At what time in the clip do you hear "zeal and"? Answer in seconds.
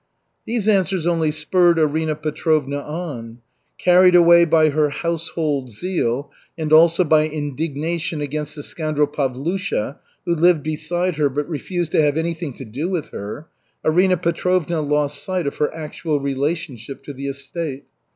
5.71-6.73